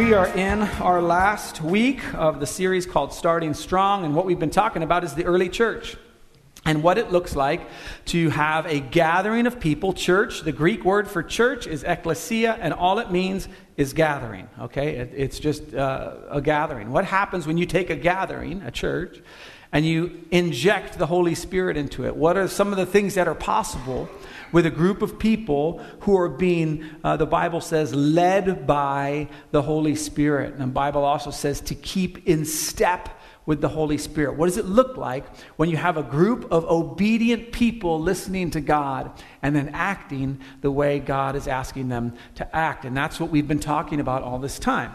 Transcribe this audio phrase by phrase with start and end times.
[0.00, 4.38] We are in our last week of the series called Starting Strong, and what we've
[4.38, 5.94] been talking about is the early church
[6.64, 7.68] and what it looks like
[8.06, 9.92] to have a gathering of people.
[9.92, 13.46] Church, the Greek word for church is ecclesia, and all it means
[13.76, 14.96] is gathering, okay?
[14.96, 16.90] It, it's just uh, a gathering.
[16.90, 19.20] What happens when you take a gathering, a church,
[19.72, 22.16] and you inject the Holy Spirit into it?
[22.16, 24.08] What are some of the things that are possible?
[24.52, 29.62] with a group of people who are being, uh, the Bible says, led by the
[29.62, 30.52] Holy Spirit.
[30.54, 34.36] And the Bible also says to keep in step with the Holy Spirit.
[34.36, 35.24] What does it look like
[35.56, 39.10] when you have a group of obedient people listening to God
[39.42, 42.84] and then acting the way God is asking them to act?
[42.84, 44.94] And that's what we've been talking about all this time.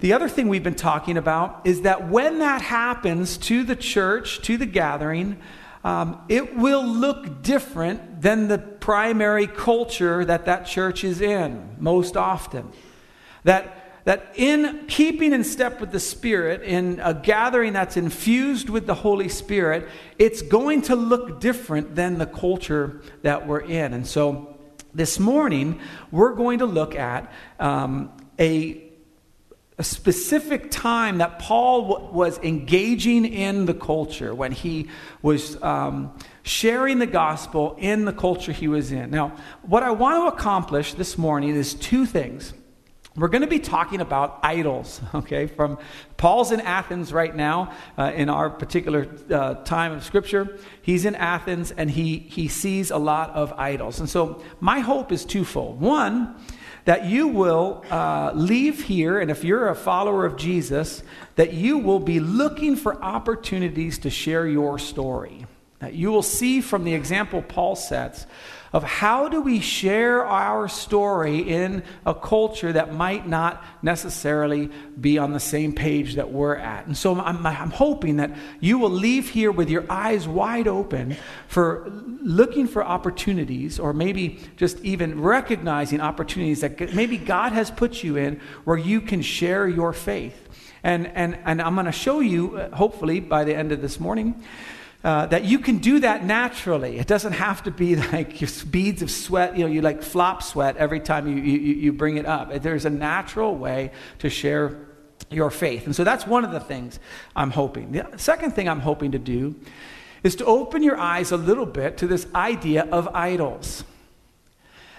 [0.00, 4.40] The other thing we've been talking about is that when that happens to the church,
[4.42, 5.40] to the gathering,
[5.84, 12.16] um, it will look different than the primary culture that that church is in most
[12.16, 12.72] often.
[13.44, 18.86] That, that in keeping in step with the Spirit, in a gathering that's infused with
[18.86, 23.92] the Holy Spirit, it's going to look different than the culture that we're in.
[23.92, 24.56] And so
[24.94, 28.83] this morning, we're going to look at um, a
[29.76, 34.88] a specific time that Paul w- was engaging in the culture when he
[35.20, 39.10] was um, sharing the gospel in the culture he was in.
[39.10, 42.52] Now, what I want to accomplish this morning is two things.
[43.16, 45.46] We're going to be talking about idols, okay?
[45.46, 45.78] From
[46.16, 50.58] Paul's in Athens right now uh, in our particular uh, time of Scripture.
[50.82, 54.00] He's in Athens and he, he sees a lot of idols.
[54.00, 55.80] And so my hope is twofold.
[55.80, 56.34] One,
[56.84, 61.02] that you will uh, leave here, and if you're a follower of Jesus,
[61.36, 65.46] that you will be looking for opportunities to share your story.
[65.78, 68.26] That you will see from the example Paul sets
[68.74, 74.68] of how do we share our story in a culture that might not necessarily
[75.00, 76.84] be on the same page that we're at.
[76.86, 81.16] And so I'm, I'm hoping that you will leave here with your eyes wide open
[81.46, 81.88] for
[82.20, 88.16] looking for opportunities or maybe just even recognizing opportunities that maybe God has put you
[88.16, 90.48] in where you can share your faith.
[90.82, 94.00] And, and, and I'm going to show you, uh, hopefully, by the end of this
[94.00, 94.42] morning,
[95.04, 96.98] uh, that you can do that naturally.
[96.98, 100.78] It doesn't have to be like beads of sweat, you know, you like flop sweat
[100.78, 102.52] every time you, you, you bring it up.
[102.62, 104.78] There's a natural way to share
[105.30, 105.84] your faith.
[105.84, 106.98] And so that's one of the things
[107.36, 107.92] I'm hoping.
[107.92, 109.54] The second thing I'm hoping to do
[110.22, 113.84] is to open your eyes a little bit to this idea of idols.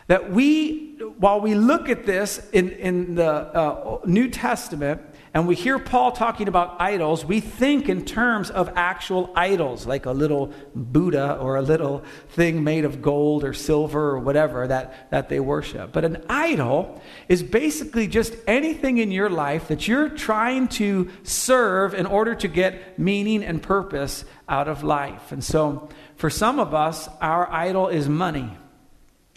[0.07, 5.01] That we, while we look at this in, in the uh, New Testament,
[5.35, 10.05] and we hear Paul talking about idols, we think in terms of actual idols, like
[10.05, 15.11] a little Buddha or a little thing made of gold or silver or whatever that,
[15.11, 15.91] that they worship.
[15.91, 21.93] But an idol is basically just anything in your life that you're trying to serve
[21.93, 25.33] in order to get meaning and purpose out of life.
[25.33, 28.57] And so for some of us, our idol is money.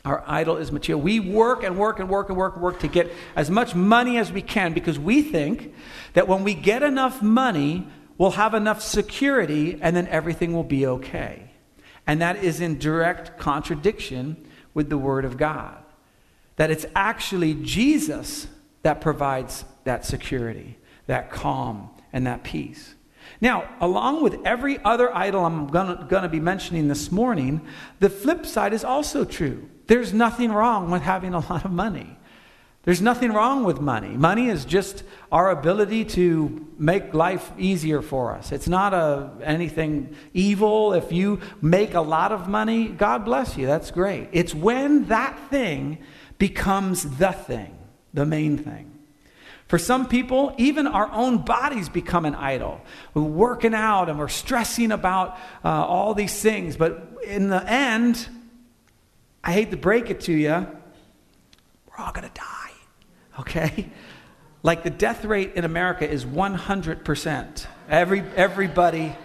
[0.08, 1.02] Our idol is material.
[1.02, 4.16] We work and work and work and work and work to get as much money
[4.16, 5.74] as we can because we think
[6.14, 7.86] that when we get enough money,
[8.16, 11.50] we'll have enough security and then everything will be okay.
[12.06, 15.76] And that is in direct contradiction with the Word of God.
[16.56, 18.46] That it's actually Jesus
[18.80, 22.94] that provides that security, that calm, and that peace.
[23.42, 27.60] Now, along with every other idol I'm going to be mentioning this morning,
[28.00, 29.68] the flip side is also true.
[29.88, 32.16] There's nothing wrong with having a lot of money.
[32.84, 34.16] There's nothing wrong with money.
[34.16, 38.52] Money is just our ability to make life easier for us.
[38.52, 40.92] It's not a, anything evil.
[40.92, 43.66] If you make a lot of money, God bless you.
[43.66, 44.28] That's great.
[44.32, 45.98] It's when that thing
[46.38, 47.76] becomes the thing,
[48.14, 48.92] the main thing.
[49.66, 52.80] For some people, even our own bodies become an idol.
[53.12, 58.28] We're working out and we're stressing about uh, all these things, but in the end,
[59.42, 60.66] I hate to break it to you,
[61.86, 62.72] we're all going to die.
[63.40, 63.90] Okay?
[64.62, 67.66] Like the death rate in America is 100%.
[67.88, 69.16] Every, everybody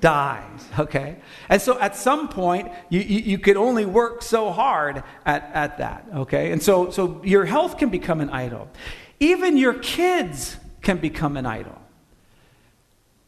[0.00, 1.16] dies, okay?
[1.48, 5.78] And so at some point, you, you, you, could only work so hard at, at
[5.78, 6.52] that, okay?
[6.52, 8.68] And so, so your health can become an idol.
[9.18, 11.81] Even your kids can become an idol.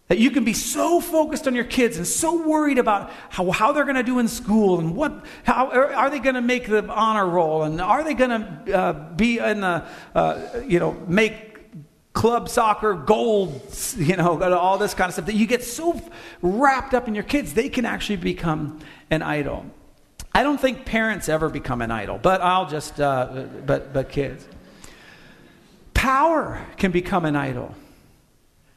[0.09, 3.73] That you can be so focused on your kids and so worried about how, how
[3.73, 6.87] they're going to do in school and what, how are they going to make the
[6.89, 9.85] honor roll and are they going to uh, be in the,
[10.15, 13.63] uh, you know, make club soccer gold,
[13.97, 16.01] you know, all this kind of stuff that you get so
[16.43, 18.81] wrapped up in your kids, they can actually become
[19.11, 19.65] an idol.
[20.35, 24.47] I don't think parents ever become an idol, but I'll just, uh, but, but kids
[25.95, 27.75] Power can become an idol.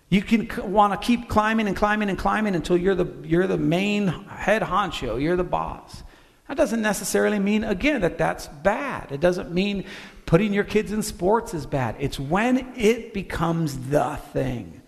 [0.09, 3.57] You can want to keep climbing and climbing and climbing until you're the, you're the
[3.57, 6.04] main head honcho, you're the boss.
[6.48, 9.12] That doesn't necessarily mean, again, that that's bad.
[9.12, 9.83] It doesn't mean
[10.25, 11.98] putting your kids in sports is bad.
[12.00, 14.81] It's when it becomes the thing.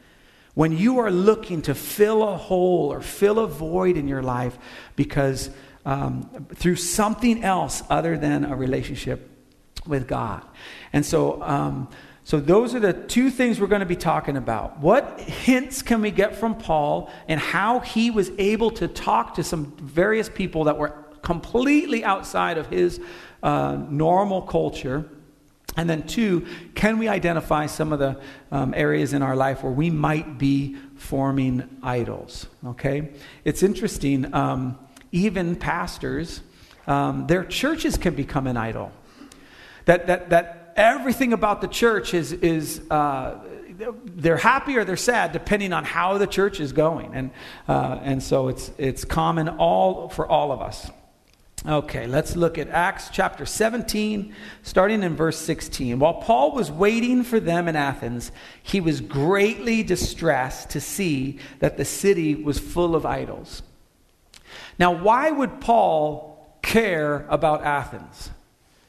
[0.53, 4.57] When you are looking to fill a hole or fill a void in your life
[4.95, 5.49] because
[5.85, 9.29] um, through something else other than a relationship
[9.87, 10.45] with God.
[10.93, 11.87] And so, um,
[12.23, 14.79] so those are the two things we're going to be talking about.
[14.79, 19.43] What hints can we get from Paul and how he was able to talk to
[19.43, 20.89] some various people that were
[21.23, 22.99] completely outside of his
[23.41, 25.09] uh, normal culture?
[25.77, 26.45] And then, two,
[26.75, 28.19] can we identify some of the
[28.51, 32.47] um, areas in our life where we might be forming idols?
[32.65, 33.11] Okay?
[33.45, 34.77] It's interesting, um,
[35.11, 36.41] even pastors,
[36.85, 38.91] um, their churches can become an idol.
[39.89, 43.39] That, that, that everything about the church is, is uh,
[44.05, 47.15] they're happy or they're sad depending on how the church is going.
[47.15, 47.31] And,
[47.67, 50.91] uh, and so it's, it's common all for all of us.
[51.65, 55.97] Okay, let's look at Acts chapter 17, starting in verse 16.
[55.97, 58.31] While Paul was waiting for them in Athens,
[58.61, 63.63] he was greatly distressed to see that the city was full of idols.
[64.77, 68.29] Now, why would Paul care about Athens?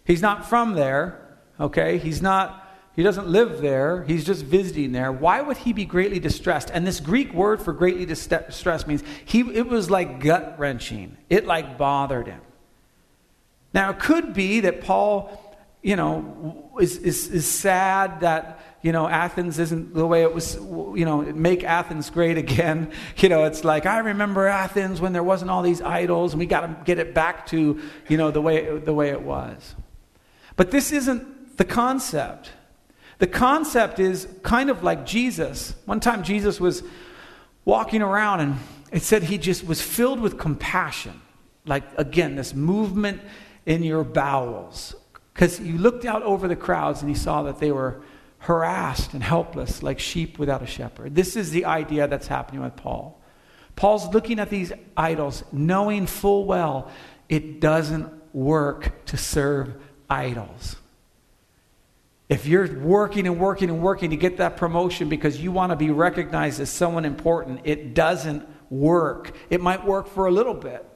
[0.04, 1.20] He's not from there,
[1.58, 1.98] okay?
[1.98, 2.66] He's not
[2.96, 5.12] he doesn't live there, he's just visiting there.
[5.12, 6.70] Why would he be greatly distressed?
[6.70, 11.16] And this Greek word for greatly distressed means he it was like gut wrenching.
[11.30, 12.40] It like bothered him.
[13.72, 19.06] Now, it could be that Paul, you know, is, is, is sad that, you know,
[19.06, 22.90] Athens isn't the way it was, you know, make Athens great again.
[23.16, 26.46] You know, it's like, I remember Athens when there wasn't all these idols, and we
[26.46, 29.74] got to get it back to, you know, the way, the way it was.
[30.60, 32.50] But this isn't the concept.
[33.16, 35.74] The concept is kind of like Jesus.
[35.86, 36.82] One time Jesus was
[37.64, 38.56] walking around, and
[38.92, 41.22] it said he just was filled with compassion.
[41.64, 43.22] Like, again, this movement
[43.64, 44.94] in your bowels.
[45.32, 48.02] Because you looked out over the crowds and he saw that they were
[48.40, 51.14] harassed and helpless like sheep without a shepherd.
[51.14, 53.18] This is the idea that's happening with Paul.
[53.76, 56.90] Paul's looking at these idols, knowing full well
[57.30, 59.74] it doesn't work to serve
[60.10, 60.76] idols.
[62.28, 65.76] If you're working and working and working to get that promotion because you want to
[65.76, 69.32] be recognized as someone important, it doesn't work.
[69.50, 70.88] It might work for a little bit,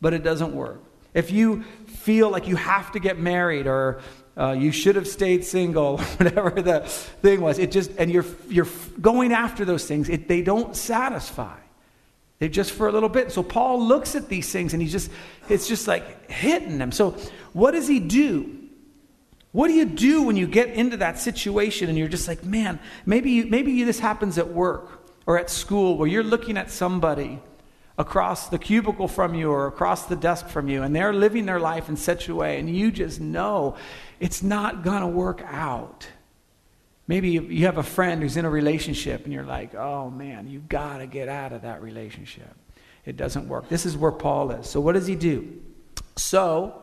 [0.00, 0.82] but it doesn't work.
[1.14, 4.00] If you feel like you have to get married or
[4.36, 8.68] uh, you should have stayed single, whatever the thing was, it just, and you're, you're
[9.00, 11.56] going after those things, it, they don't satisfy.
[12.38, 13.32] They're just for a little bit.
[13.32, 15.10] So Paul looks at these things and he just,
[15.48, 16.92] it's just like hitting them.
[16.92, 17.12] So
[17.52, 18.58] what does he do?
[19.52, 22.78] What do you do when you get into that situation and you're just like, man,
[23.06, 26.70] maybe, you, maybe you, this happens at work or at school where you're looking at
[26.70, 27.40] somebody
[27.98, 31.58] across the cubicle from you or across the desk from you, and they're living their
[31.58, 33.74] life in such a way, and you just know
[34.20, 36.06] it's not going to work out.
[37.08, 40.68] Maybe you have a friend who's in a relationship, and you're like, oh man, you've
[40.68, 42.54] got to get out of that relationship.
[43.04, 43.68] It doesn't work.
[43.68, 44.68] This is where Paul is.
[44.68, 45.60] So, what does he do?
[46.16, 46.82] So,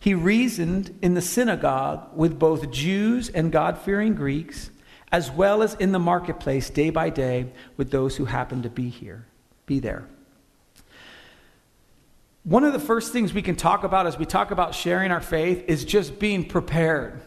[0.00, 4.70] he reasoned in the synagogue with both Jews and God fearing Greeks,
[5.12, 8.88] as well as in the marketplace day by day with those who happened to be
[8.88, 9.26] here,
[9.66, 10.08] be there
[12.48, 15.20] one of the first things we can talk about as we talk about sharing our
[15.20, 17.20] faith is just being prepared.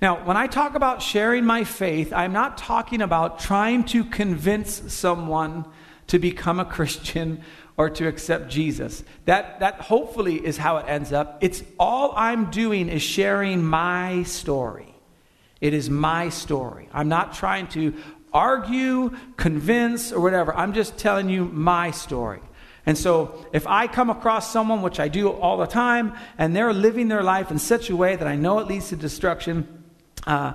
[0.00, 4.92] Now, when I talk about sharing my faith, I'm not talking about trying to convince
[4.92, 5.64] someone
[6.06, 7.42] to become a Christian
[7.76, 9.02] or to accept Jesus.
[9.24, 11.38] That, that hopefully is how it ends up.
[11.40, 14.94] It's all I'm doing is sharing my story.
[15.60, 16.88] It is my story.
[16.92, 17.94] I'm not trying to
[18.32, 20.54] argue, convince, or whatever.
[20.54, 22.40] I'm just telling you my story.
[22.86, 26.72] And so, if I come across someone, which I do all the time, and they're
[26.72, 29.77] living their life in such a way that I know it leads to destruction,
[30.26, 30.54] uh,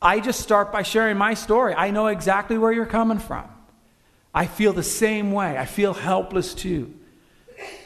[0.00, 1.74] I just start by sharing my story.
[1.74, 3.44] I know exactly where you're coming from.
[4.34, 5.58] I feel the same way.
[5.58, 6.94] I feel helpless too.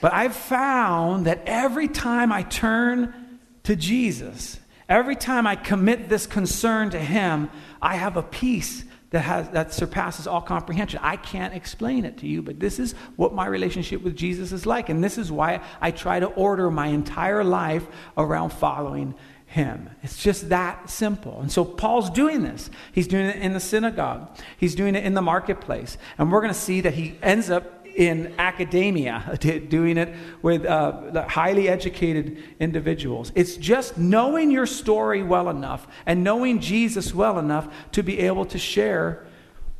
[0.01, 6.27] But I've found that every time I turn to Jesus, every time I commit this
[6.27, 11.01] concern to Him, I have a peace that, has, that surpasses all comprehension.
[11.03, 14.67] I can't explain it to you, but this is what my relationship with Jesus is
[14.67, 14.89] like.
[14.89, 19.15] And this is why I try to order my entire life around following
[19.53, 19.91] him.
[20.03, 21.41] It's just that simple.
[21.41, 22.71] And so Paul's doing this.
[22.91, 25.99] He's doing it in the synagogue, he's doing it in the marketplace.
[26.17, 31.29] And we're going to see that he ends up in academia, doing it with uh,
[31.29, 33.31] highly educated individuals.
[33.35, 38.47] It's just knowing your story well enough and knowing Jesus well enough to be able
[38.47, 39.27] to share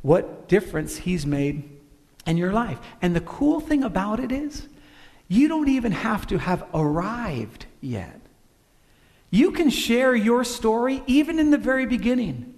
[0.03, 1.67] what difference he's made
[2.27, 2.77] in your life.
[3.01, 4.67] And the cool thing about it is,
[5.27, 8.19] you don't even have to have arrived yet.
[9.33, 12.53] You can share your story even in the very beginning.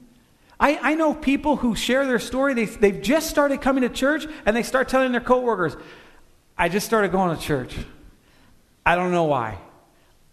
[0.60, 4.27] I, I know people who share their story, they, they've just started coming to church
[4.46, 5.77] and they start telling their coworkers,
[6.58, 7.74] I just started going to church.
[8.86, 9.58] I don't know why.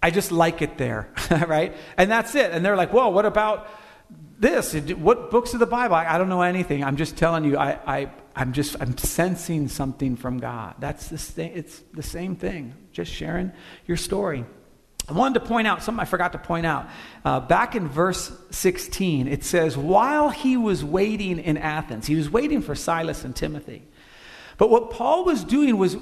[0.03, 1.09] I just like it there,
[1.47, 1.77] right?
[1.97, 2.51] And that's it.
[2.51, 3.69] And they're like, well, what about
[4.37, 4.75] this?
[4.75, 5.95] What books of the Bible?
[5.95, 6.83] I, I don't know anything.
[6.83, 10.75] I'm just telling you, I, I, I'm just, I'm sensing something from God.
[10.81, 11.53] That's the thing.
[11.55, 12.75] It's the same thing.
[12.91, 13.53] Just sharing
[13.87, 14.45] your story.
[15.09, 16.89] I wanted to point out something I forgot to point out.
[17.25, 22.31] Uh, back in verse 16, it says, While he was waiting in Athens, he was
[22.31, 23.83] waiting for Silas and Timothy.
[24.59, 25.97] But what Paul was doing was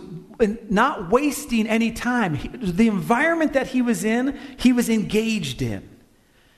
[0.69, 2.35] not wasting any time.
[2.35, 5.89] He, the environment that he was in, he was engaged in.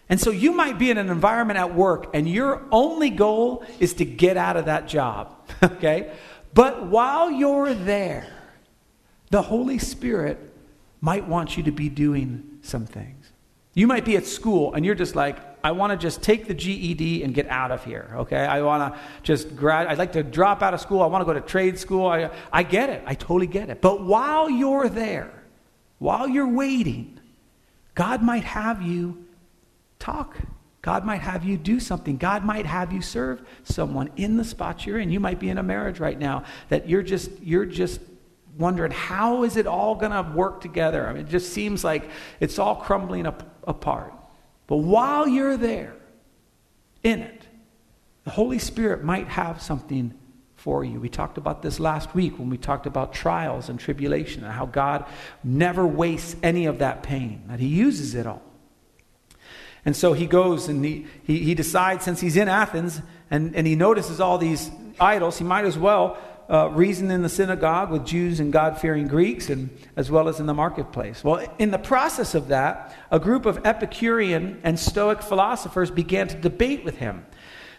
[0.09, 3.95] And so you might be in an environment at work and your only goal is
[3.95, 6.13] to get out of that job, okay?
[6.53, 8.27] But while you're there,
[9.31, 10.52] the Holy Spirit
[11.03, 13.33] might want you to be doing some things.
[13.75, 16.55] You might be at school and you're just like, I want to just take the
[16.55, 18.45] GED and get out of here, okay?
[18.45, 21.03] I want to just grad I'd like to drop out of school.
[21.03, 22.07] I want to go to trade school.
[22.07, 23.03] I, I get it.
[23.05, 23.81] I totally get it.
[23.81, 25.33] But while you're there,
[25.99, 27.19] while you're waiting,
[27.95, 29.27] God might have you
[29.99, 30.37] talk.
[30.83, 32.17] God might have you do something.
[32.17, 35.11] God might have you serve someone in the spot you're in.
[35.11, 38.01] You might be in a marriage right now that you're just you're just
[38.59, 41.07] wondering how is it all going to work together?
[41.07, 42.09] I mean, it just seems like
[42.41, 44.13] it's all crumbling up, apart.
[44.67, 45.95] But while you're there,
[47.03, 47.47] in it,
[48.25, 50.15] the Holy Spirit might have something
[50.57, 51.01] for you.
[51.01, 54.67] We talked about this last week when we talked about trials and tribulation and how
[54.67, 55.05] God
[55.43, 58.43] never wastes any of that pain, that He uses it all.
[59.85, 63.67] And so he goes and he, he, he decides, since he's in Athens and, and
[63.67, 66.17] he notices all these idols, he might as well
[66.53, 70.39] uh, reason in the synagogue with Jews and God fearing Greeks, and as well as
[70.39, 71.25] in the marketplace.
[71.25, 76.37] Well, in the process of that, a group of Epicurean and Stoic philosophers began to
[76.37, 77.25] debate with him.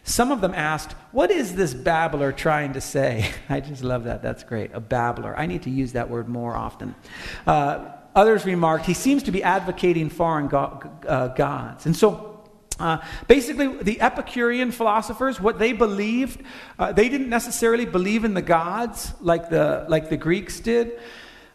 [0.04, 3.32] Some of them asked, What is this babbler trying to say?
[3.50, 4.24] I just love that.
[4.24, 4.72] That's great.
[4.74, 5.38] A babbler.
[5.38, 6.96] I need to use that word more often.
[7.46, 11.86] Uh, others remarked, He seems to be advocating foreign go- uh, gods.
[11.86, 12.33] And so,
[12.84, 12.98] uh,
[13.30, 16.42] basically, the Epicurean philosophers, what they believed,
[16.78, 21.00] uh, they didn't necessarily believe in the gods like the, like the Greeks did,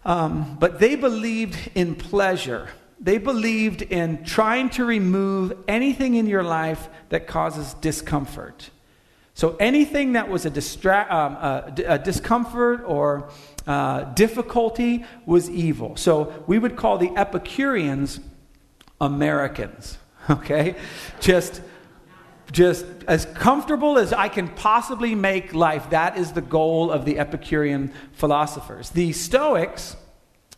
[0.07, 2.71] um, but they believed in pleasure.
[2.99, 8.71] They believed in trying to remove anything in your life that causes discomfort.
[9.35, 13.29] So anything that was a, distra- um, a, a discomfort or
[13.67, 15.95] uh, difficulty was evil.
[15.97, 18.19] So we would call the Epicureans
[18.99, 19.99] Americans.
[20.31, 20.77] okay?
[21.21, 21.63] Just
[22.53, 25.91] just as comfortable as I can possibly make life.
[25.91, 28.91] That is the goal of the Epicurean philosophers.
[28.91, 29.97] The Stoics,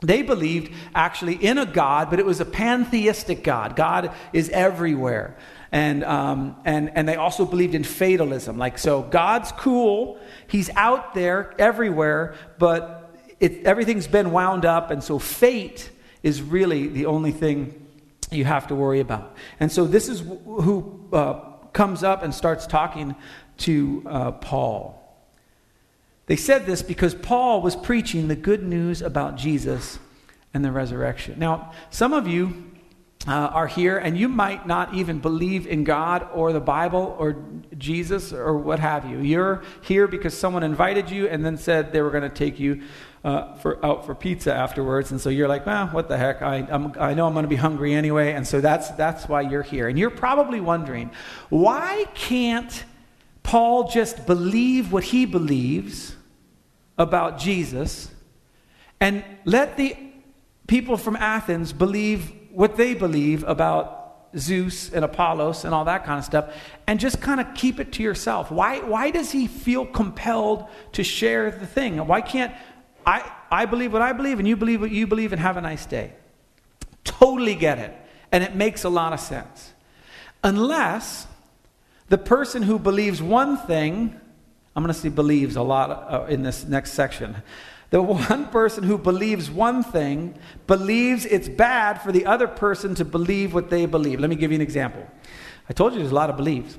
[0.00, 3.76] they believed actually in a God, but it was a pantheistic God.
[3.76, 5.36] God is everywhere.
[5.72, 8.58] And, um, and, and they also believed in fatalism.
[8.58, 15.02] Like, so God's cool, He's out there everywhere, but it, everything's been wound up, and
[15.02, 15.90] so fate
[16.22, 17.79] is really the only thing
[18.30, 19.37] you have to worry about.
[19.58, 21.40] And so this is who uh,
[21.72, 23.14] comes up and starts talking
[23.58, 24.96] to uh, Paul.
[26.26, 29.99] They said this because Paul was preaching the good news about Jesus
[30.54, 31.38] and the resurrection.
[31.38, 32.70] Now, some of you
[33.26, 37.37] uh, are here and you might not even believe in God or the Bible or
[37.76, 39.18] Jesus or what have you.
[39.20, 42.82] You're here because someone invited you and then said they were going to take you
[43.24, 45.10] uh, for, out for pizza afterwards.
[45.10, 46.42] And so you're like, well, what the heck?
[46.42, 48.32] I, I'm, I know I'm going to be hungry anyway.
[48.32, 49.88] And so that's, that's why you're here.
[49.88, 51.10] And you're probably wondering,
[51.48, 52.84] why can't
[53.42, 56.16] Paul just believe what he believes
[56.96, 58.10] about Jesus
[59.00, 59.96] and let the
[60.66, 63.96] people from Athens believe what they believe about
[64.36, 66.54] Zeus and Apollos and all that kind of stuff,
[66.86, 68.50] and just kind of keep it to yourself.
[68.50, 71.96] Why, why does he feel compelled to share the thing?
[72.06, 72.54] Why can't
[73.07, 75.61] I, I believe what I believe and you believe what you believe and have a
[75.61, 76.12] nice day.
[77.04, 77.97] Totally get it.
[78.33, 79.73] And it makes a lot of sense.
[80.45, 81.26] Unless
[82.09, 84.19] the person who believes one thing,
[84.75, 87.37] I'm going to see believes a lot uh, in this next section.
[87.90, 93.04] The one person who believes one thing believes it's bad for the other person to
[93.04, 94.21] believe what they believe.
[94.21, 95.07] Let me give you an example.
[95.69, 96.78] I told you there's a lot of beliefs.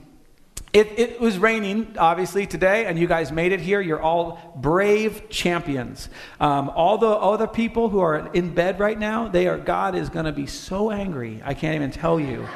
[0.74, 3.82] It, it, was raining, obviously, today, and you guys made it here.
[3.82, 6.08] You're all brave champions.
[6.40, 9.58] Um, all the other people who are in bed right now, they are.
[9.58, 11.42] God is going to be so angry.
[11.44, 12.48] I can't even tell you.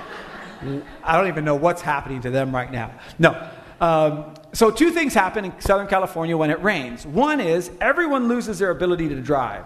[1.04, 2.94] I don't even know what's happening to them right now.
[3.20, 3.50] No.
[3.82, 7.06] Um, so, two things happen in Southern California when it rains.
[7.06, 9.66] One is everyone loses their ability to drive.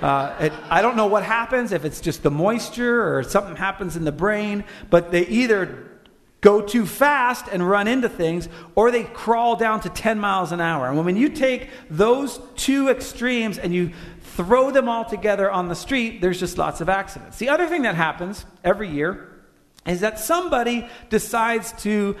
[0.00, 3.96] Uh, it, I don't know what happens, if it's just the moisture or something happens
[3.96, 5.90] in the brain, but they either
[6.44, 10.60] go too fast and run into things, or they crawl down to 10 miles an
[10.60, 10.88] hour.
[10.88, 15.74] And when you take those two extremes and you throw them all together on the
[15.74, 17.38] street, there's just lots of accidents.
[17.38, 19.32] The other thing that happens every year
[19.86, 22.14] is that somebody decides to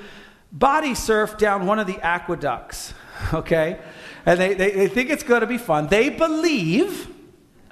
[0.50, 2.94] body surf down one of the aqueducts,
[3.34, 3.78] okay?
[4.24, 5.88] And they, they, they think it's going to be fun.
[5.88, 7.12] They believe,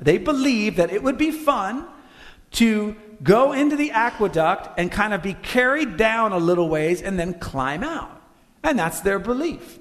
[0.03, 1.87] they believe that it would be fun
[2.53, 7.19] to go into the aqueduct and kind of be carried down a little ways and
[7.19, 8.21] then climb out.
[8.62, 9.79] And that's their belief.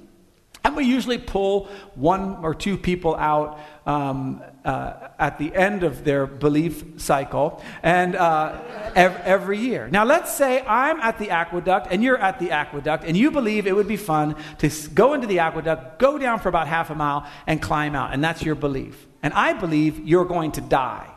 [0.63, 6.03] And we usually pull one or two people out um, uh, at the end of
[6.03, 8.61] their belief cycle and uh,
[8.95, 9.87] ev- every year.
[9.87, 13.65] Now, let's say I'm at the aqueduct and you're at the aqueduct, and you believe
[13.65, 16.95] it would be fun to go into the aqueduct, go down for about half a
[16.95, 18.13] mile, and climb out.
[18.13, 19.07] And that's your belief.
[19.23, 21.09] And I believe you're going to die.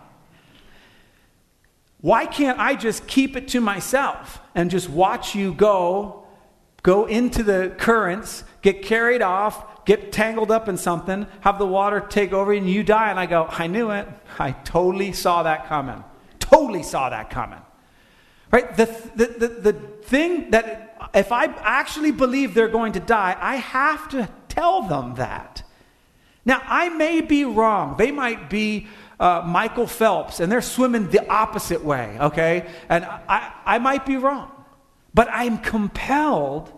[2.05, 6.27] Why can't I just keep it to myself and just watch you go,
[6.83, 12.01] go into the currents, get carried off, get tangled up in something, have the water
[12.01, 13.09] take over and you die?
[13.09, 14.07] And I go, I knew it.
[14.39, 16.05] I totally saw that coming.
[16.41, 17.63] Totally saw that coming.
[18.51, 18.77] Right?
[18.77, 18.85] The,
[19.17, 24.11] the, the, the thing that, if I actually believe they're going to die, I have
[24.11, 25.63] to tell them that.
[26.45, 27.97] Now, I may be wrong.
[27.97, 32.69] They might be uh, Michael Phelps and they're swimming the opposite way, okay?
[32.89, 34.51] And I, I might be wrong,
[35.13, 36.73] but I'm compelled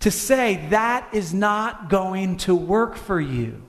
[0.00, 3.62] to say that is not going to work for you.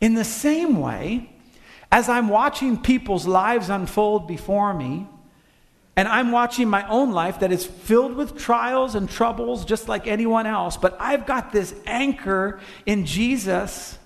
[0.00, 1.30] In the same way,
[1.90, 5.06] as I'm watching people's lives unfold before me,
[5.96, 10.06] and I'm watching my own life that is filled with trials and troubles just like
[10.06, 13.96] anyone else, but I've got this anchor in Jesus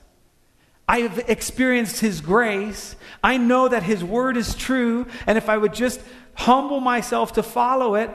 [0.89, 2.97] I have experienced His grace.
[3.23, 5.07] I know that His word is true.
[5.27, 6.01] And if I would just
[6.35, 8.11] humble myself to follow it,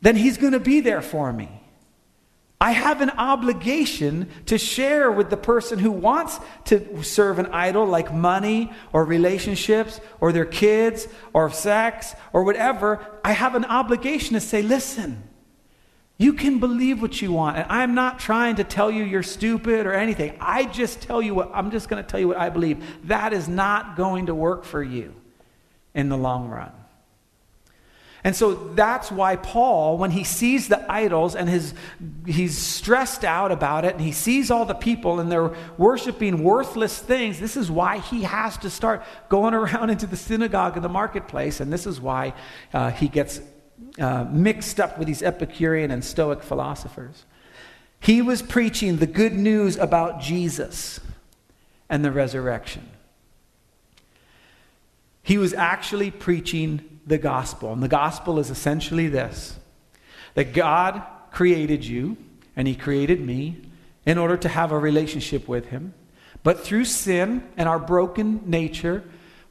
[0.00, 1.62] then He's going to be there for me.
[2.60, 7.86] I have an obligation to share with the person who wants to serve an idol
[7.86, 13.04] like money or relationships or their kids or sex or whatever.
[13.24, 15.24] I have an obligation to say, listen,
[16.22, 17.56] you can believe what you want.
[17.56, 20.36] And I'm not trying to tell you you're stupid or anything.
[20.40, 22.82] I just tell you what, I'm just going to tell you what I believe.
[23.08, 25.14] That is not going to work for you
[25.94, 26.70] in the long run.
[28.24, 31.74] And so that's why Paul, when he sees the idols and his,
[32.24, 36.96] he's stressed out about it, and he sees all the people and they're worshiping worthless
[37.00, 40.88] things, this is why he has to start going around into the synagogue and the
[40.88, 41.58] marketplace.
[41.58, 42.34] And this is why
[42.72, 43.40] uh, he gets
[43.98, 47.24] uh, mixed up with these Epicurean and Stoic philosophers.
[48.00, 50.98] He was preaching the good news about Jesus
[51.88, 52.88] and the resurrection.
[55.22, 57.72] He was actually preaching the gospel.
[57.72, 59.58] And the gospel is essentially this
[60.34, 62.16] that God created you
[62.56, 63.62] and He created me
[64.04, 65.94] in order to have a relationship with Him.
[66.42, 69.04] But through sin and our broken nature,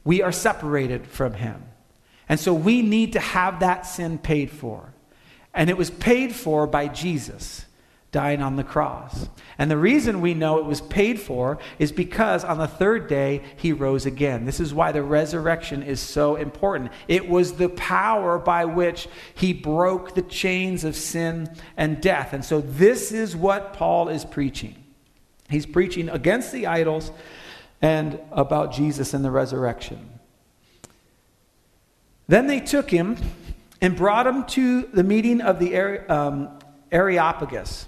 [0.03, 1.63] we are separated from Him.
[2.31, 4.93] And so we need to have that sin paid for.
[5.53, 7.65] And it was paid for by Jesus
[8.13, 9.27] dying on the cross.
[9.57, 13.41] And the reason we know it was paid for is because on the third day
[13.57, 14.45] he rose again.
[14.45, 16.93] This is why the resurrection is so important.
[17.09, 22.31] It was the power by which he broke the chains of sin and death.
[22.31, 24.81] And so this is what Paul is preaching.
[25.49, 27.11] He's preaching against the idols
[27.81, 30.10] and about Jesus and the resurrection.
[32.31, 33.17] Then they took him
[33.81, 35.75] and brought him to the meeting of the
[36.09, 36.47] um,
[36.89, 37.87] Areopagus,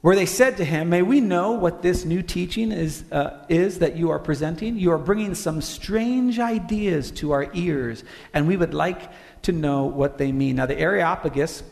[0.00, 3.80] where they said to him, May we know what this new teaching is, uh, is
[3.80, 4.78] that you are presenting?
[4.78, 9.10] You are bringing some strange ideas to our ears, and we would like
[9.42, 10.54] to know what they mean.
[10.54, 11.64] Now, the Areopagus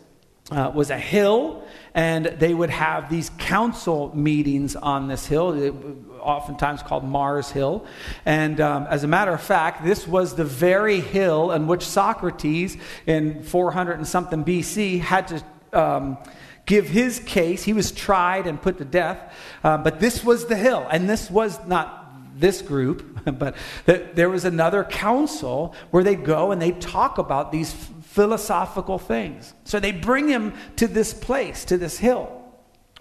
[0.50, 5.74] uh, was a hill, and they would have these council meetings on this hill,
[6.20, 7.84] oftentimes called Mars Hill.
[8.24, 12.76] And um, as a matter of fact, this was the very hill in which Socrates,
[13.06, 15.44] in 400 and something BC, had to.
[15.72, 16.18] Um,
[16.64, 17.62] give his case.
[17.62, 19.32] He was tried and put to death.
[19.62, 20.84] Uh, but this was the hill.
[20.90, 22.06] And this was not
[22.38, 23.56] this group, but
[23.86, 27.72] there was another council where they'd go and they'd talk about these
[28.16, 29.52] philosophical things.
[29.64, 32.42] So they bring him to this place, to this hill,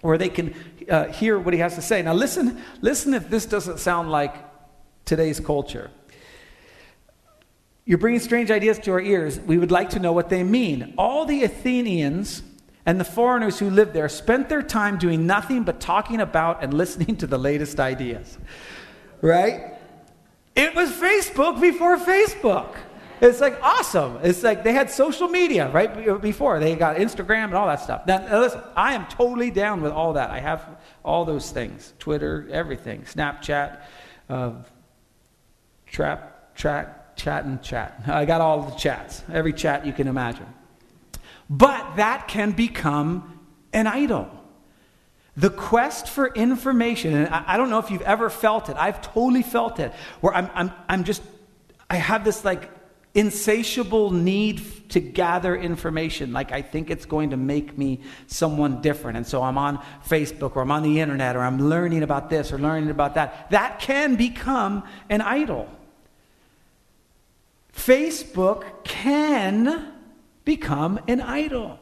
[0.02, 0.54] where they can
[0.90, 2.02] uh, hear what he has to say.
[2.02, 4.34] Now, listen, listen if this doesn't sound like
[5.06, 5.90] today's culture.
[7.86, 9.40] You're bringing strange ideas to our ears.
[9.40, 10.92] We would like to know what they mean.
[10.98, 12.42] All the Athenians
[12.84, 16.74] and the foreigners who lived there spent their time doing nothing but talking about and
[16.82, 18.36] listening to the latest ideas.
[19.22, 19.78] Right?
[20.54, 22.76] It was Facebook before Facebook.
[23.20, 24.18] It's like awesome.
[24.22, 26.58] It's like they had social media right before.
[26.60, 28.06] They got Instagram and all that stuff.
[28.06, 30.30] Now, now, listen, I am totally down with all that.
[30.30, 33.80] I have all those things Twitter, everything, Snapchat,
[34.28, 34.52] uh,
[35.86, 38.02] trap, track, chat, and chat.
[38.06, 40.46] I got all the chats, every chat you can imagine.
[41.48, 43.40] But that can become
[43.72, 44.28] an idol.
[45.36, 49.00] The quest for information, and I, I don't know if you've ever felt it, I've
[49.02, 51.22] totally felt it, where I'm, I'm, I'm just,
[51.88, 52.70] I have this like
[53.16, 56.32] insatiable need to gather information.
[56.32, 59.16] Like, I think it's going to make me someone different.
[59.16, 62.52] And so I'm on Facebook or I'm on the internet or I'm learning about this
[62.52, 63.50] or learning about that.
[63.50, 65.68] That can become an idol.
[67.74, 69.92] Facebook can
[70.44, 71.80] become an idol.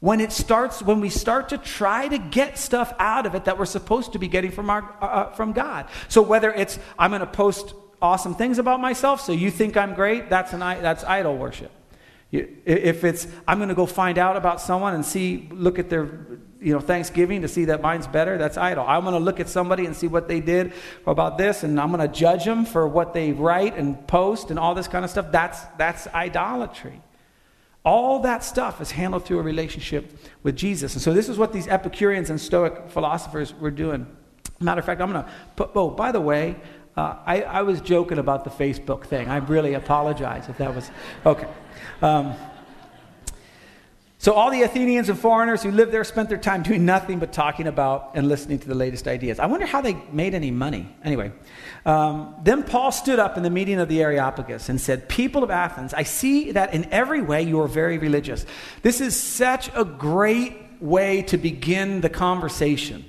[0.00, 3.58] When it starts, when we start to try to get stuff out of it that
[3.58, 5.88] we're supposed to be getting from, our, uh, uh from God.
[6.08, 9.94] So whether it's, I'm going to post awesome things about myself, so you think I'm
[9.94, 11.72] great, that's, an, that's idol worship.
[12.30, 16.04] If it's, I'm going to go find out about someone and see, look at their,
[16.60, 18.84] you know, Thanksgiving to see that mine's better, that's idol.
[18.86, 20.72] I'm going to look at somebody and see what they did
[21.06, 24.58] about this, and I'm going to judge them for what they write and post and
[24.58, 25.30] all this kind of stuff.
[25.30, 27.00] That's, that's idolatry.
[27.84, 30.10] All that stuff is handled through a relationship
[30.42, 30.94] with Jesus.
[30.94, 34.06] And so this is what these Epicureans and Stoic philosophers were doing.
[34.60, 36.56] Matter of fact, I'm going to put, oh, by the way,
[36.96, 39.28] uh, I, I, was joking about the Facebook thing.
[39.28, 40.90] I really apologize if that was,
[41.26, 41.48] okay.
[42.00, 42.34] Um,
[44.24, 47.32] so all the Athenians and foreigners who lived there spent their time doing nothing but
[47.32, 49.38] talking about and listening to the latest ideas.
[49.38, 50.88] I wonder how they made any money.
[51.04, 51.32] Anyway,
[51.84, 55.50] um, then Paul stood up in the meeting of the Areopagus and said, People of
[55.50, 58.46] Athens, I see that in every way you are very religious.
[58.80, 63.04] This is such a great way to begin the conversation.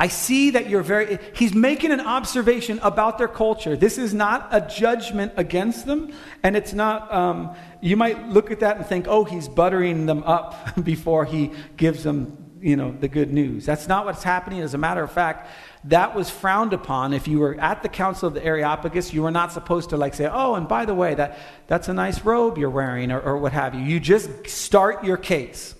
[0.00, 3.76] I see that you're very, he's making an observation about their culture.
[3.76, 6.12] This is not a judgment against them,
[6.44, 10.22] and it's not, um, you might look at that and think, oh, he's buttering them
[10.22, 13.66] up before he gives them, you know, the good news.
[13.66, 14.60] That's not what's happening.
[14.60, 15.50] As a matter of fact,
[15.84, 17.12] that was frowned upon.
[17.12, 20.14] If you were at the Council of the Areopagus, you were not supposed to like
[20.14, 23.36] say, oh, and by the way, that, that's a nice robe you're wearing, or, or
[23.36, 23.80] what have you.
[23.80, 25.74] You just start your case.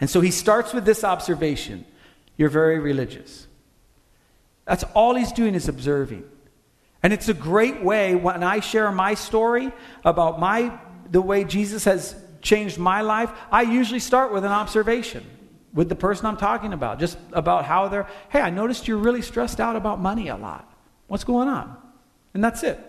[0.00, 1.84] And so he starts with this observation.
[2.36, 3.46] You're very religious.
[4.64, 6.24] That's all he's doing is observing.
[7.02, 9.72] And it's a great way when I share my story
[10.04, 10.78] about my
[11.10, 15.24] the way Jesus has changed my life, I usually start with an observation
[15.72, 19.22] with the person I'm talking about, just about how they're, hey, I noticed you're really
[19.22, 20.72] stressed out about money a lot.
[21.06, 21.76] What's going on?
[22.34, 22.80] And that's it.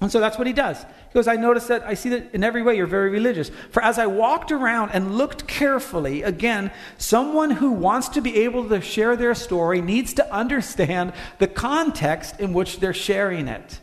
[0.00, 0.82] And so that's what he does.
[0.82, 3.50] He goes, I notice that I see that in every way you're very religious.
[3.70, 8.68] For as I walked around and looked carefully, again, someone who wants to be able
[8.70, 13.80] to share their story needs to understand the context in which they're sharing it.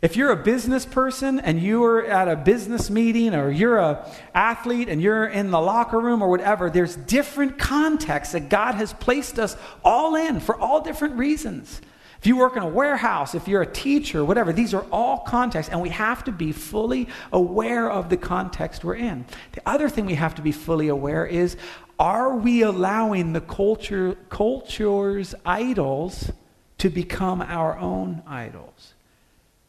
[0.00, 3.98] If you're a business person and you are at a business meeting or you're an
[4.32, 8.92] athlete and you're in the locker room or whatever, there's different contexts that God has
[8.94, 11.80] placed us all in for all different reasons.
[12.20, 15.72] If you work in a warehouse, if you're a teacher, whatever, these are all contexts,
[15.72, 19.24] and we have to be fully aware of the context we're in.
[19.52, 21.56] The other thing we have to be fully aware is
[21.98, 26.32] are we allowing the culture, culture's idols
[26.78, 28.94] to become our own idols?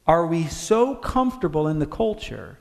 [0.07, 2.57] Are we so comfortable in the culture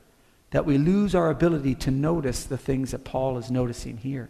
[0.50, 4.28] that we lose our ability to notice the things that Paul is noticing here?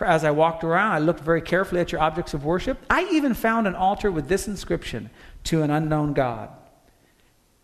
[0.00, 2.78] For as I walked around, I looked very carefully at your objects of worship.
[2.88, 5.10] I even found an altar with this inscription
[5.44, 6.48] to an unknown God.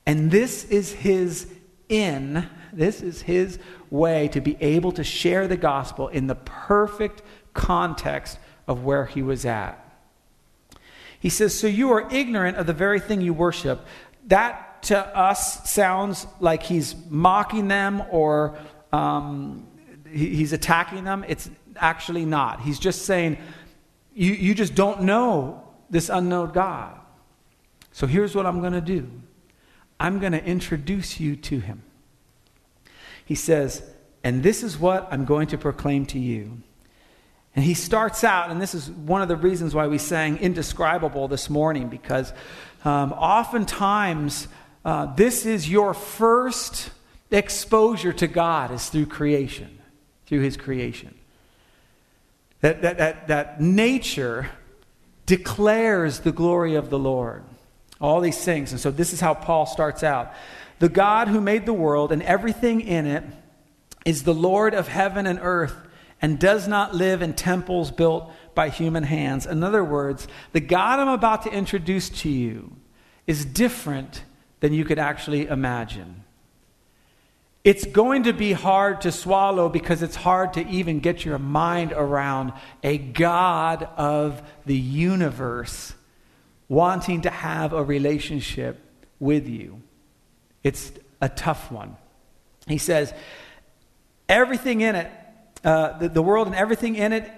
[0.04, 1.50] And this is his
[1.88, 7.22] in, this is his way to be able to share the gospel in the perfect
[7.54, 9.82] context of where he was at.
[11.18, 13.86] He says, So you are ignorant of the very thing you worship.
[14.26, 18.58] That to us sounds like he's mocking them or
[18.92, 19.66] um,
[20.12, 21.24] he's attacking them.
[21.26, 22.60] It's actually not.
[22.60, 23.38] He's just saying,
[24.14, 26.98] you, you just don't know this unknown God.
[27.92, 29.10] So here's what I'm going to do
[29.98, 31.82] I'm going to introduce you to him.
[33.24, 33.82] He says,
[34.22, 36.62] and this is what I'm going to proclaim to you.
[37.54, 41.26] And he starts out, and this is one of the reasons why we sang Indescribable
[41.26, 42.32] this morning, because
[42.84, 44.46] um, oftentimes
[44.84, 46.90] uh, this is your first
[47.30, 49.78] exposure to God is through creation,
[50.26, 51.15] through his creation.
[52.66, 54.50] That, that, that, that nature
[55.24, 57.44] declares the glory of the Lord.
[58.00, 58.72] All these things.
[58.72, 60.32] And so this is how Paul starts out.
[60.80, 63.22] The God who made the world and everything in it
[64.04, 65.76] is the Lord of heaven and earth
[66.20, 69.46] and does not live in temples built by human hands.
[69.46, 72.74] In other words, the God I'm about to introduce to you
[73.28, 74.24] is different
[74.58, 76.24] than you could actually imagine.
[77.66, 81.92] It's going to be hard to swallow because it's hard to even get your mind
[81.92, 82.52] around
[82.84, 85.92] a God of the universe
[86.68, 88.78] wanting to have a relationship
[89.18, 89.82] with you.
[90.62, 91.96] It's a tough one.
[92.68, 93.12] He says,
[94.28, 95.10] everything in it,
[95.64, 97.28] uh, the, the world and everything in it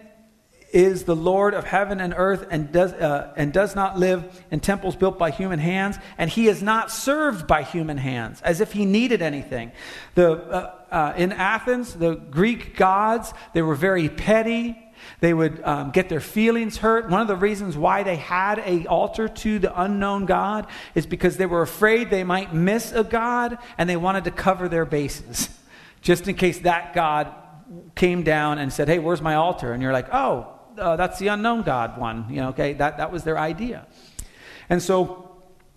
[0.70, 4.60] is the Lord of heaven and earth and does, uh, and does not live in
[4.60, 8.72] temples built by human hands, and he is not served by human hands as if
[8.72, 9.72] he needed anything.
[10.14, 14.78] The, uh, uh, in Athens, the Greek gods, they were very petty.
[15.20, 17.08] They would um, get their feelings hurt.
[17.08, 21.36] One of the reasons why they had a altar to the unknown God is because
[21.36, 25.48] they were afraid they might miss a God, and they wanted to cover their bases,
[26.02, 27.32] just in case that God
[27.94, 31.28] came down and said, "Hey, where's my altar?" And you're like, "Oh, uh, that's the
[31.28, 32.26] unknown God one.
[32.30, 33.86] You know, okay, that, that was their idea.
[34.70, 35.30] And so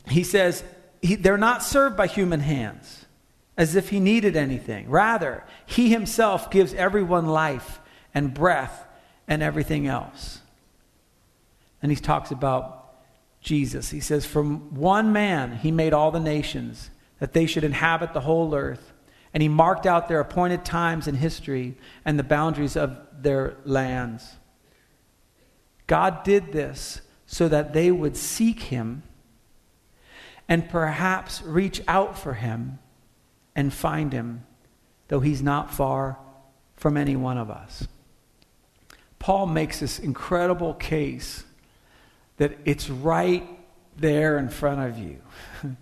[0.07, 0.63] he says,
[1.01, 3.05] he, they're not served by human hands
[3.57, 4.89] as if he needed anything.
[4.89, 7.79] Rather, he himself gives everyone life
[8.13, 8.85] and breath
[9.27, 10.39] and everything else.
[11.81, 12.95] And he talks about
[13.41, 13.89] Jesus.
[13.89, 18.21] He says, From one man he made all the nations, that they should inhabit the
[18.21, 18.93] whole earth.
[19.33, 24.37] And he marked out their appointed times in history and the boundaries of their lands.
[25.87, 29.03] God did this so that they would seek him
[30.47, 32.79] and perhaps reach out for him
[33.55, 34.45] and find him,
[35.07, 36.17] though he's not far
[36.75, 37.87] from any one of us.
[39.19, 41.43] Paul makes this incredible case
[42.37, 43.47] that it's right
[43.97, 45.21] there in front of you.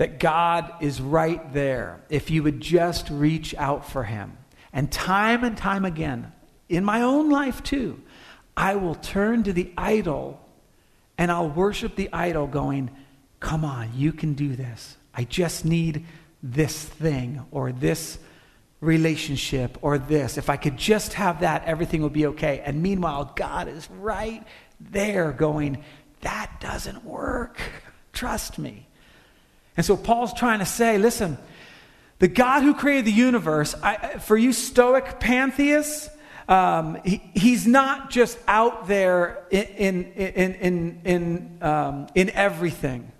[0.00, 4.38] that God is right there if you would just reach out for him.
[4.72, 6.32] And time and time again,
[6.70, 8.00] in my own life too,
[8.56, 10.40] I will turn to the idol
[11.18, 12.90] and I'll worship the idol, going,
[13.40, 14.96] Come on, you can do this.
[15.14, 16.06] I just need
[16.42, 18.18] this thing or this
[18.80, 20.38] relationship or this.
[20.38, 22.62] If I could just have that, everything would be okay.
[22.64, 24.42] And meanwhile, God is right
[24.78, 25.84] there going,
[26.22, 27.60] That doesn't work.
[28.12, 28.86] Trust me.
[29.76, 31.38] And so Paul's trying to say, Listen,
[32.18, 36.08] the God who created the universe, I, for you Stoic pantheists,
[36.50, 43.12] um, he, he's not just out there in, in, in, in, um, in everything.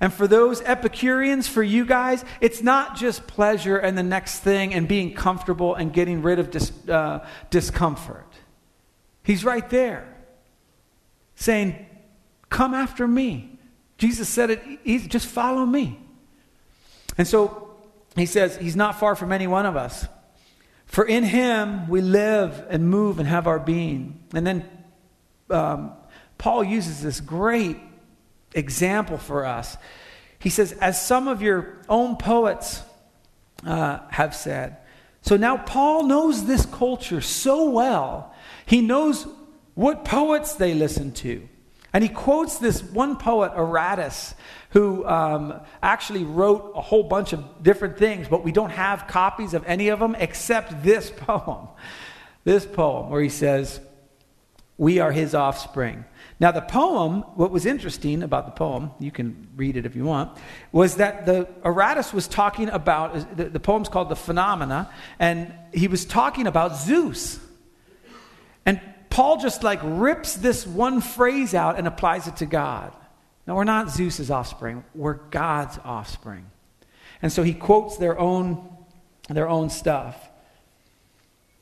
[0.00, 4.72] And for those Epicureans, for you guys, it's not just pleasure and the next thing
[4.72, 8.32] and being comfortable and getting rid of dis, uh, discomfort.
[9.24, 10.08] He's right there
[11.34, 11.86] saying,
[12.48, 13.58] Come after me.
[13.98, 16.00] Jesus said it he's, just follow me.
[17.18, 17.74] And so
[18.16, 20.06] he says, He's not far from any one of us.
[20.90, 24.24] For in him we live and move and have our being.
[24.34, 24.68] And then
[25.48, 25.92] um,
[26.36, 27.76] Paul uses this great
[28.54, 29.76] example for us.
[30.40, 32.82] He says, as some of your own poets
[33.64, 34.78] uh, have said.
[35.22, 38.34] So now Paul knows this culture so well,
[38.66, 39.28] he knows
[39.74, 41.48] what poets they listen to.
[41.92, 44.34] And he quotes this one poet, Aratus,
[44.70, 49.54] who um, actually wrote a whole bunch of different things, but we don't have copies
[49.54, 51.68] of any of them except this poem.
[52.44, 53.80] This poem, where he says,
[54.76, 56.04] We are his offspring.
[56.38, 60.04] Now, the poem, what was interesting about the poem, you can read it if you
[60.04, 60.38] want,
[60.72, 65.86] was that the Aratus was talking about, the, the poem's called The Phenomena, and he
[65.86, 67.38] was talking about Zeus.
[69.20, 72.90] Paul just like rips this one phrase out and applies it to God.
[73.46, 76.46] Now, we're not Zeus's offspring, we're God's offspring.
[77.20, 78.66] And so he quotes their own,
[79.28, 80.30] their own stuff.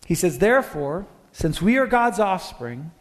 [0.07, 2.93] He says, Therefore, since we are God's offspring,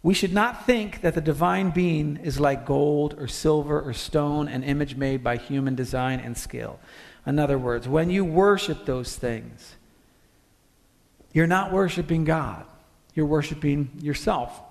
[0.00, 4.46] we should not think that the divine being is like gold or silver or stone,
[4.46, 6.78] an image made by human design and skill.
[7.26, 9.74] In other words, when you worship those things,
[11.32, 12.64] you're not worshiping God
[13.18, 14.62] you're worshiping yourself.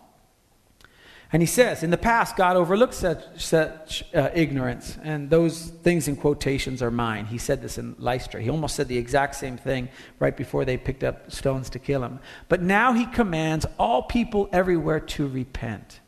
[1.34, 6.08] And he says, in the past, God overlooked such, such uh, ignorance, and those things
[6.08, 7.26] in quotations are mine.
[7.26, 8.42] He said this in Lystra.
[8.42, 12.02] He almost said the exact same thing right before they picked up stones to kill
[12.02, 12.22] him.
[12.48, 16.00] But now he commands all people everywhere to repent.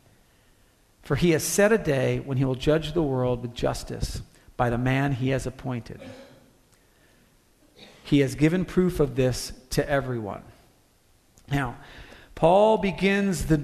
[1.02, 4.22] For he has set a day when he will judge the world with justice
[4.56, 6.00] by the man he has appointed.
[8.04, 10.42] he has given proof of this to everyone.
[11.50, 11.76] Now,
[12.40, 13.62] Paul begins the,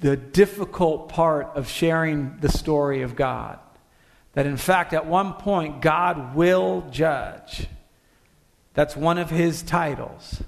[0.00, 3.58] the difficult part of sharing the story of God.
[4.34, 7.66] That in fact, at one point, God will judge.
[8.74, 10.42] That's one of his titles.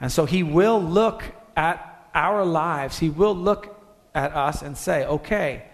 [0.00, 1.24] And so he will look
[1.56, 5.64] at our lives, he will look at us and say, okay,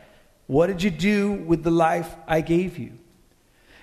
[0.46, 2.92] what did you do with the life I gave you?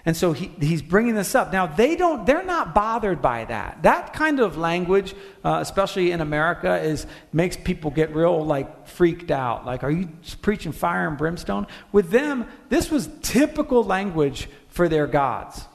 [0.07, 1.51] And so he, he's bringing this up.
[1.51, 3.83] Now, they don't, they're not bothered by that.
[3.83, 9.31] That kind of language, uh, especially in America, is, makes people get real, like, freaked
[9.31, 9.65] out.
[9.65, 10.07] Like, are you
[10.41, 11.67] preaching fire and brimstone?
[11.91, 15.65] With them, this was typical language for their gods.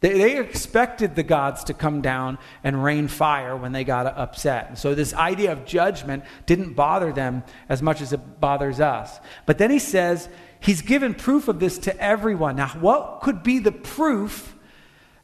[0.00, 4.66] They, they expected the gods to come down and rain fire when they got upset.
[4.70, 9.20] And so this idea of judgment didn't bother them as much as it bothers us.
[9.46, 10.28] But then he says
[10.60, 12.56] he's given proof of this to everyone.
[12.56, 14.54] Now, what could be the proof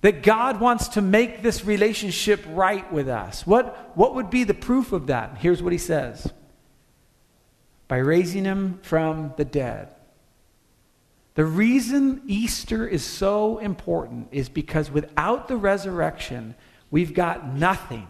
[0.01, 3.47] that God wants to make this relationship right with us?
[3.47, 5.39] What, what would be the proof of that?
[5.39, 6.33] Here's what he says
[7.89, 9.89] by raising him from the dead.
[11.35, 16.55] The reason Easter is so important is because without the resurrection,
[16.91, 18.09] we've got nothing.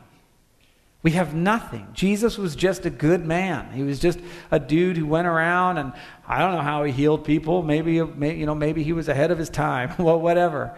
[1.03, 1.87] We have nothing.
[1.93, 3.73] Jesus was just a good man.
[3.73, 4.19] He was just
[4.51, 5.93] a dude who went around and
[6.27, 7.63] I don't know how he healed people.
[7.63, 9.95] Maybe, you know, maybe he was ahead of his time.
[9.99, 10.77] well, whatever.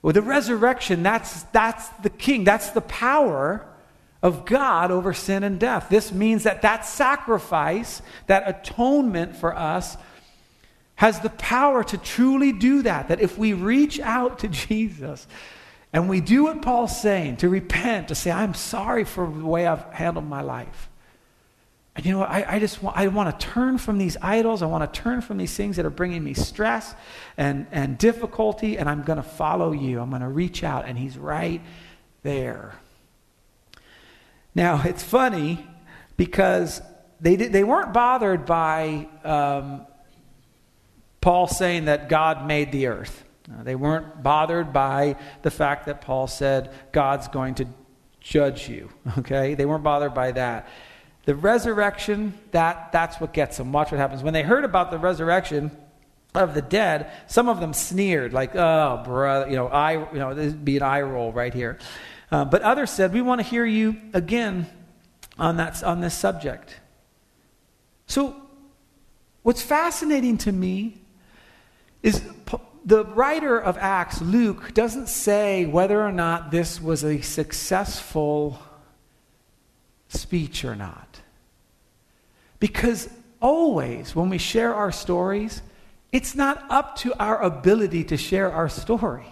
[0.00, 2.44] With the resurrection, that's, that's the king.
[2.44, 3.66] That's the power
[4.22, 5.88] of God over sin and death.
[5.90, 9.96] This means that that sacrifice, that atonement for us,
[10.94, 13.08] has the power to truly do that.
[13.08, 15.26] That if we reach out to Jesus
[15.92, 19.66] and we do what Paul's saying, to repent, to say, I'm sorry for the way
[19.66, 20.88] I've handled my life.
[21.94, 22.30] And you know what?
[22.30, 24.62] I, I just want, I want to turn from these idols.
[24.62, 26.94] I want to turn from these things that are bringing me stress
[27.36, 30.00] and, and difficulty, and I'm going to follow you.
[30.00, 31.60] I'm going to reach out, and he's right
[32.22, 32.74] there.
[34.54, 35.66] Now, it's funny
[36.16, 36.80] because
[37.20, 39.86] they, did, they weren't bothered by um,
[41.20, 43.24] Paul saying that God made the earth.
[43.52, 47.66] Uh, they weren't bothered by the fact that Paul said God's going to
[48.20, 48.90] judge you.
[49.18, 49.54] Okay?
[49.54, 50.68] They weren't bothered by that.
[51.24, 53.72] The resurrection, that, that's what gets them.
[53.72, 54.22] Watch what happens.
[54.22, 55.70] When they heard about the resurrection
[56.34, 60.34] of the dead, some of them sneered, like, oh, brother, you know, I, you know,
[60.34, 61.78] this would be an eye roll right here.
[62.30, 64.66] Uh, but others said, we want to hear you again
[65.38, 66.80] on, that, on this subject.
[68.06, 68.34] So,
[69.42, 71.02] what's fascinating to me
[72.02, 72.22] is
[72.84, 78.58] the writer of Acts, Luke, doesn't say whether or not this was a successful
[80.08, 81.20] speech or not.
[82.58, 83.08] Because
[83.40, 85.62] always, when we share our stories,
[86.12, 89.26] it's not up to our ability to share our story.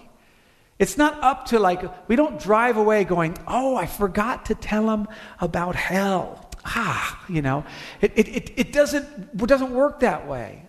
[0.78, 4.86] It's not up to like, we don't drive away going, oh, I forgot to tell
[4.86, 5.08] them
[5.40, 6.48] about hell.
[6.64, 7.64] Ah, you know,
[8.00, 10.62] it, it, it, it doesn't, it doesn't work that way.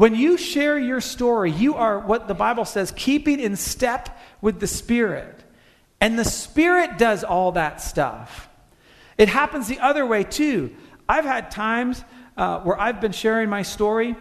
[0.00, 4.58] When you share your story, you are what the Bible says, keeping in step with
[4.58, 5.44] the Spirit.
[6.00, 8.48] And the Spirit does all that stuff.
[9.18, 10.74] It happens the other way too.
[11.06, 12.02] I've had times
[12.34, 14.16] uh, where I've been sharing my story,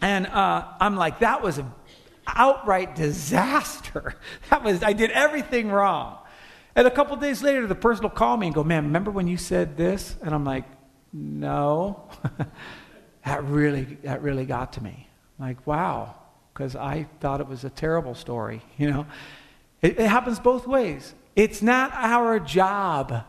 [0.00, 1.70] and uh, I'm like, that was an
[2.26, 4.16] outright disaster.
[4.50, 6.18] That was, I did everything wrong.
[6.74, 9.28] And a couple days later, the person will call me and go, man, remember when
[9.28, 10.16] you said this?
[10.22, 10.64] And I'm like,
[11.12, 12.10] no.
[13.24, 15.08] that really, that really got to me.
[15.38, 16.14] Like, wow,
[16.52, 19.06] because I thought it was a terrible story, you know.
[19.82, 21.14] It, it happens both ways.
[21.36, 23.24] It's not our job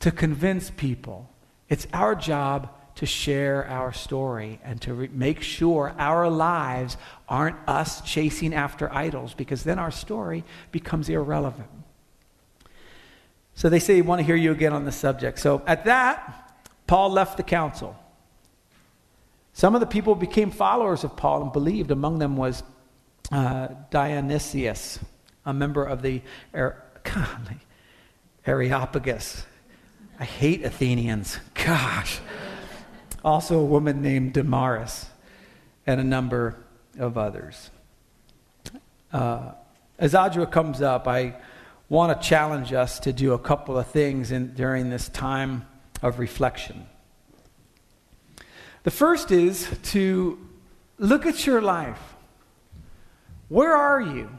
[0.00, 1.30] to convince people.
[1.68, 6.96] It's our job to share our story and to re- make sure our lives
[7.28, 11.68] aren't us chasing after idols because then our story becomes irrelevant.
[13.54, 15.38] So they say want to hear you again on the subject.
[15.38, 17.96] So at that, Paul left the council.
[19.58, 21.90] Some of the people became followers of Paul and believed.
[21.90, 22.62] Among them was
[23.32, 25.00] uh, Dionysius,
[25.44, 26.22] a member of the
[28.46, 29.44] Areopagus.
[30.20, 31.40] I hate Athenians.
[31.54, 32.20] Gosh.
[33.24, 35.06] Also, a woman named Damaris,
[35.88, 36.56] and a number
[36.96, 37.70] of others.
[39.12, 39.54] Uh,
[39.98, 41.34] as Audra comes up, I
[41.88, 45.66] want to challenge us to do a couple of things in, during this time
[46.00, 46.86] of reflection.
[48.82, 50.38] The first is to
[50.98, 52.00] look at your life.
[53.48, 54.30] Where are you?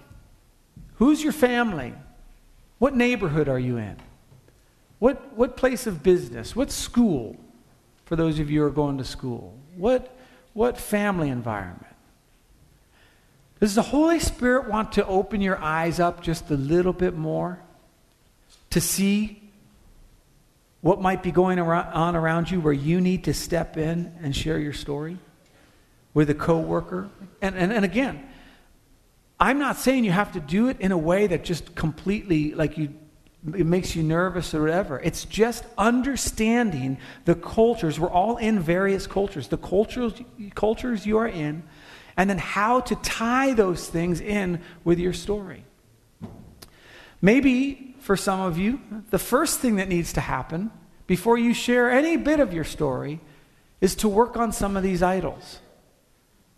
[0.95, 1.93] Who's your family?
[2.77, 3.97] What neighborhood are you in?
[4.99, 6.55] What, what place of business?
[6.55, 7.35] What school?
[8.05, 9.55] For those of you who are going to school.
[9.75, 10.15] What,
[10.53, 11.85] what family environment?
[13.59, 17.59] Does the Holy Spirit want to open your eyes up just a little bit more?
[18.69, 19.41] to see
[20.81, 24.57] what might be going on around you where you need to step in and share
[24.59, 25.17] your story
[26.13, 27.09] with a coworker.
[27.41, 28.25] And, and, and again,
[29.39, 32.77] I'm not saying you have to do it in a way that just completely like
[32.77, 32.93] you
[33.55, 34.99] it makes you nervous or whatever.
[34.99, 37.97] It's just understanding the cultures.
[37.97, 39.47] We're all in various cultures.
[39.47, 40.13] The cultures
[40.55, 41.63] cultures you are in,
[42.17, 45.63] and then how to tie those things in with your story.
[47.21, 48.79] Maybe for some of you,
[49.09, 50.71] the first thing that needs to happen
[51.07, 53.19] before you share any bit of your story
[53.81, 55.59] is to work on some of these idols,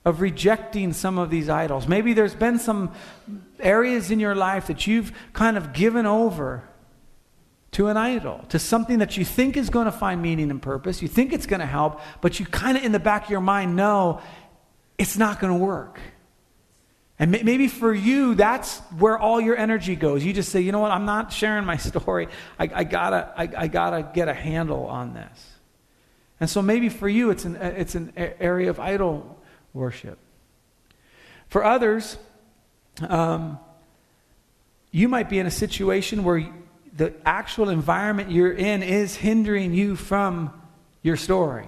[0.04, 1.88] of rejecting some of these idols.
[1.88, 2.92] Maybe there's been some
[3.60, 6.64] areas in your life that you've kind of given over
[7.72, 11.02] to an idol, to something that you think is going to find meaning and purpose.
[11.02, 13.40] You think it's going to help, but you kind of in the back of your
[13.40, 14.22] mind know
[14.98, 16.00] it's not going to work.
[17.22, 20.26] And maybe for you, that's where all your energy goes.
[20.26, 22.28] You just say, you know what, I'm not sharing my story.
[22.60, 25.50] I, I gotta, I, I, gotta get a handle on this.
[26.40, 29.40] And so maybe for you, it's an, it's an area of idol
[29.72, 30.18] worship.
[31.48, 32.18] For others,
[33.08, 33.60] um,
[34.90, 36.52] you might be in a situation where
[36.92, 40.60] the actual environment you're in is hindering you from
[41.04, 41.68] your story.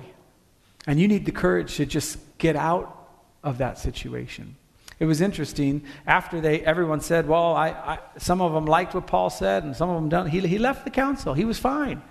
[0.87, 3.07] And you need the courage to just get out
[3.43, 4.55] of that situation.
[4.99, 5.83] It was interesting.
[6.05, 9.75] After they, everyone said, well, I, I, some of them liked what Paul said and
[9.75, 10.27] some of them don't.
[10.27, 11.33] He, he left the council.
[11.33, 12.01] He was fine.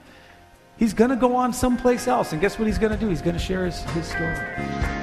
[0.76, 2.32] He's going to go on someplace else.
[2.32, 3.08] And guess what he's going to do?
[3.08, 5.01] He's going to share his, his story.